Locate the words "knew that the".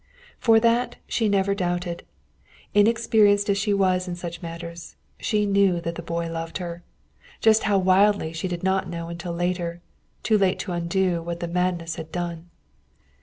5.45-6.01